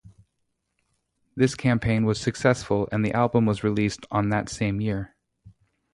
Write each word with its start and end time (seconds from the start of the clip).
This 1.35 1.53
campaign 1.53 2.05
was 2.05 2.19
successful 2.19 2.89
and 2.91 3.05
the 3.05 3.13
album 3.13 3.45
was 3.45 3.63
released 3.63 4.07
on 4.09 4.29
that 4.29 4.49
same 4.49 4.81
year. 4.81 5.13